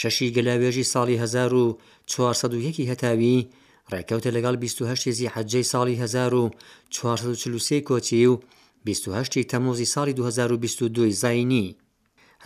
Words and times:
شەشی 0.00 0.32
گەلاوێژی 0.36 0.88
ساڵی 0.92 1.16
1940 1.18 2.76
هەتاوی 2.90 3.46
ڕێککەوتە 3.92 4.30
لەگەڵ 4.36 4.56
28 4.66 5.12
زی 5.18 5.28
حەجەی 5.34 5.64
ساڵی 5.72 5.94
1940 6.00 7.80
کۆچی 7.88 8.26
و 8.30 8.34
28 8.84 9.38
تەمۆزی 9.50 9.88
ساڵی 9.94 10.12
2022 10.14 11.10
زینی 11.22 11.66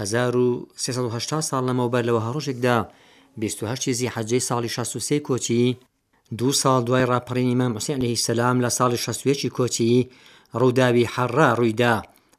1380 0.01 1.41
ساڵ 1.51 1.63
لەمەوبەر 1.69 2.03
لەوە 2.09 2.21
هەڕۆژێکدا 2.27 2.77
28 3.37 3.93
زی 4.01 4.09
حەجەی 4.15 4.43
ساڵی 4.49 4.71
16 4.77 5.17
کۆچی 5.29 5.63
دوو 6.39 6.51
ساڵ 6.63 6.79
دوای 6.89 7.05
ڕاپەڕینی 7.13 7.59
مەم 7.61 7.73
حوسێنەی 7.77 8.21
سەسلام 8.25 8.57
لە 8.65 8.71
ساڵی 8.79 8.99
16 9.07 9.49
کۆچی 9.57 10.09
ڕووداوی 10.61 11.07
حەڕا 11.15 11.49
ڕوویدا 11.59 11.95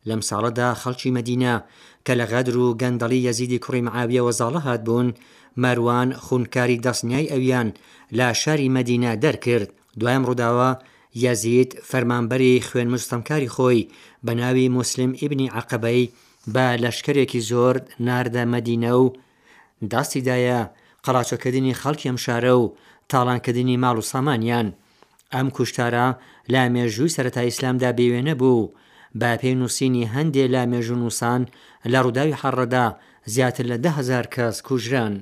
لەم 0.09 0.21
ساڵەدا 0.29 0.69
خەڵکی 0.81 1.11
مەدینە 1.17 1.53
کە 2.05 2.13
لە 2.19 2.25
غەدر 2.31 2.55
و 2.63 2.75
گەندەڵی 2.81 3.25
یەزیدی 3.27 3.59
کوڕی 3.63 3.85
معاویە 3.87 4.21
وەزاڵە 4.27 4.61
هات 4.67 4.81
بوون 4.87 5.07
مەروان 5.63 6.09
خونکاری 6.25 6.77
دەستنیای 6.85 7.31
ئەویان 7.33 7.67
لا 8.17 8.29
شاری 8.41 8.69
مەدینە 8.77 9.11
دەرکرد 9.23 9.69
دوایم 9.99 10.23
ڕووداوە 10.27 10.69
یازید 11.19 11.75
فەرمانبەری 11.91 12.63
خوێن 12.67 12.89
مستەمکاری 12.95 13.51
خۆی 13.55 13.87
بە 14.25 14.31
ناوی 14.33 14.69
مسلم 14.77 15.11
ئیبنی 15.21 15.47
عقبەی 15.59 16.07
بە 16.53 16.65
لەشکرێکی 16.83 17.39
زۆر 17.49 17.75
ناردە 18.07 18.43
مەدینە 18.53 18.91
و 19.03 19.05
داستیدایە 19.91 20.59
قەلاچۆکردنی 21.05 21.77
خەڵکی 21.81 22.07
ئەم 22.09 22.17
شارە 22.25 22.53
و 22.61 22.73
تاڵانکردنی 23.11 23.81
ماڵ 23.83 23.97
و 23.99 24.07
سامانیان 24.11 24.67
ئەم 25.33 25.47
کوشتارە 25.55 26.07
لا 26.53 26.63
مێژووی 26.75 27.13
سەرەتا 27.15 27.41
ئیسلامدا 27.47 27.91
بێوێنە 27.97 28.33
بوو 28.41 28.71
بە 29.19 29.29
پێی 29.41 29.55
نووسینی 29.59 30.09
هەندێک 30.15 30.49
لا 30.55 30.63
مێژوو 30.71 30.99
نووسان 31.01 31.41
لە 31.91 31.99
ڕووداوی 32.03 32.37
حەڕەدا 32.41 32.85
زیاتر 33.33 33.65
لە 33.71 33.77
دههزار 33.85 34.25
کەس 34.35 34.55
کوژران. 34.67 35.15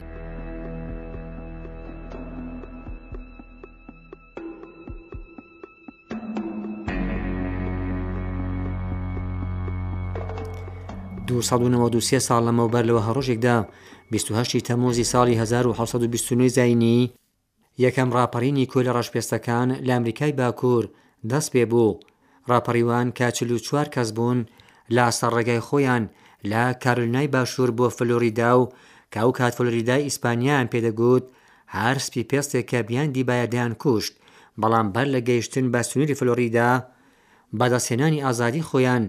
1992 11.32 12.20
ساڵ 12.28 12.40
لەمەوبەر 12.48 12.84
لەوە 12.90 13.02
هەڕۆژێکدا 13.08 13.56
28 14.18 14.68
تەمۆزی 14.68 15.10
ساڵی 15.12 15.36
1920 15.42 16.48
زینی 16.58 17.00
یەکەم 17.84 18.10
ڕاپەڕینی 18.18 18.70
کۆلە 18.72 18.92
ڕەشپێستەکان 18.98 19.70
لە 19.86 19.92
ئەمریکای 19.96 20.32
باکوور 20.40 20.86
دەست 21.30 21.50
پێ 21.54 21.64
بوو 21.72 21.92
ڕاپەڕیوان 22.50 23.08
کاچل 23.20 23.50
و 23.56 23.60
چوار 23.66 23.88
کەس 23.96 24.10
بوون 24.18 24.40
لە 24.96 25.02
ئاسەر 25.08 25.32
ڕێگای 25.38 25.62
خۆیان 25.68 26.04
لە 26.52 26.62
کارولنای 26.84 27.28
باشوور 27.36 27.70
بۆ 27.78 27.86
فلۆریدا 27.98 28.52
و 28.60 28.64
کاو 29.14 29.30
کات 29.38 29.54
فلۆریدای 29.58 30.06
ئیسپانیان 30.08 30.66
پێدەگوت 30.74 31.26
هەر 31.78 31.98
سپی 32.06 32.24
پێستێک 32.32 32.66
کە 32.72 32.78
بیان 32.90 33.10
دیبایەدایان 33.18 33.74
کوشت 33.84 34.14
بەڵام 34.62 34.88
بەر 34.96 35.08
لە 35.16 35.20
گەیشتن 35.28 35.66
بە 35.74 35.82
سنووری 35.90 36.20
فلۆریدا 36.20 36.72
بەدەسێنانی 37.60 38.24
ئازادی 38.26 38.66
خۆیان 38.70 39.04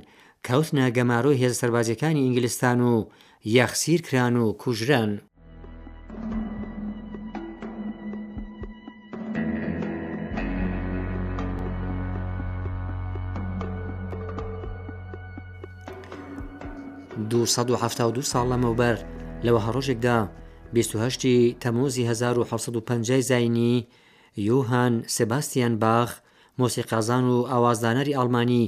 کەوتنە 0.48 0.86
گەمارۆی 0.96 1.38
هێز 1.42 1.54
سەربازیەکانی 1.60 2.24
ئینگلیستان 2.24 2.78
و 2.80 2.92
یەخسیر 3.56 4.00
کران 4.08 4.34
و 4.36 4.46
کوژران. 4.62 5.12
دو 17.30 17.40
ساڵ 18.32 18.46
لەمەوبەر 18.52 18.96
لەوە 19.44 19.60
هەڕۆژێکدا 19.66 20.18
28 20.72 21.60
تەمۆزی 21.62 22.04
1950 22.08 23.20
زینی 23.20 23.86
یوهان 24.36 24.94
سباستیان 25.16 25.74
باخ 25.84 26.10
مۆسیقازان 26.58 27.24
و 27.30 27.36
ئاوازدانەری 27.52 28.16
ئەلمانی 28.18 28.64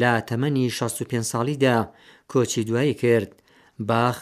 لە 0.00 0.12
تەمەنی 0.28 0.66
65 0.70 1.22
ساڵیدا 1.32 1.86
کۆچی 2.30 2.64
دوایی 2.68 2.94
کرد 2.94 3.30
باخ 3.80 4.18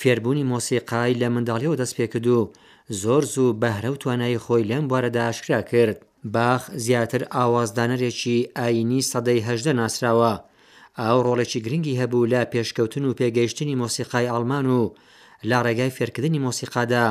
فێربوونی 0.00 0.48
مۆسیقای 0.52 1.12
لە 1.22 1.26
منداڵیەوە 1.34 1.76
دەست 1.82 1.94
پێکرد 1.98 2.26
و 2.26 2.40
زۆر 3.02 3.22
زوو 3.34 3.56
بەهرە 3.60 3.88
و 3.92 4.00
توانایی 4.02 4.42
خۆی 4.44 4.68
لەم 4.70 4.84
بوارەدا 4.88 5.22
ئاشکرا 5.26 5.60
کرد 5.72 5.98
باخ 6.34 6.62
زیاتر 6.84 7.22
ئاوازدانەرێکی 7.34 8.38
ئاینی 8.58 9.02
سەدەی 9.10 9.42
هەدە 9.48 9.70
ناسراوە 9.80 10.32
ئاو 10.98 11.18
ڕۆڵێکی 11.26 11.60
گرنگی 11.64 11.98
هەبوو 12.00 12.28
لە 12.32 12.40
پێشکەوتن 12.52 13.04
و 13.06 13.16
پێگەیشتنی 13.20 13.78
مۆسیقای 13.82 14.30
ئالمان 14.32 14.66
و 14.78 14.94
لا 15.50 15.58
ڕێگای 15.66 15.94
فێرکردنی 15.96 16.42
مۆسیقادا 16.46 17.04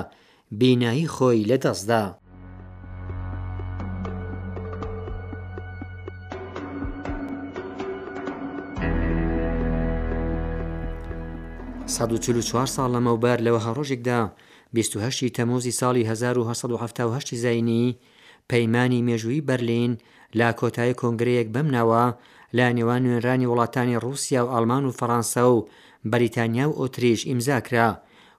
بینایی 0.59 1.07
خۆی 1.15 1.45
لەدەستدا 1.51 2.03
1940 11.87 12.65
ساڵ 12.75 12.85
لەمەوبەر 12.95 13.37
لەوە 13.45 13.59
هەڕۆژێکدا 13.67 14.19
28 14.73 15.35
تەمۆزی 15.37 15.73
ساڵی 15.79 16.03
1970 16.11 17.33
زینی 17.43 17.85
پەیمانی 18.51 19.05
مێژووی 19.07 19.45
بەرلین 19.49 19.91
لا 20.39 20.49
کۆتایی 20.59 20.97
کۆنگرەیەک 21.01 21.47
بمنەوە 21.55 22.03
لا 22.57 22.67
نێوان 22.77 23.01
نوێنرانی 23.05 23.47
وڵاتانی 23.51 23.99
رووسیا 24.05 24.41
و 24.45 24.49
ئالمان 24.53 24.83
و 24.85 24.95
فەڕەنسا 24.99 25.43
و 25.53 25.57
بەریتانیا 26.11 26.65
و 26.69 26.77
ئۆتریش 26.79 27.21
ئیمزاکرا 27.29 27.87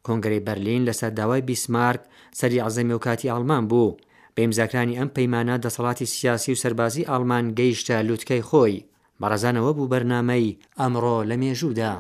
کۆنگری 0.07 0.45
بەرلین 0.47 0.83
لەسەر 0.89 1.11
داوای 1.19 1.41
بیسمارک 1.51 2.01
سەری 2.39 2.59
عزەمی 2.67 2.93
و 2.95 2.99
کاتی 3.07 3.33
ئالمان 3.33 3.65
بوو 3.71 3.97
بەیمزاکرانی 4.37 4.99
ئەم 4.99 5.11
پەیمانە 5.17 5.57
دەسەڵاتی 5.65 6.09
سیاسی 6.15 6.53
و 6.55 6.61
سەربازی 6.63 7.03
ئالمان 7.11 7.45
گەیشتە 7.59 7.95
لووتکەی 8.07 8.47
خۆی 8.49 8.77
بەڕزانەوە 9.21 9.73
بوو 9.77 9.91
بەرنامەی 9.93 10.57
ئەمڕۆ 10.81 11.17
لە 11.31 11.35
مێژوودا. 11.43 11.95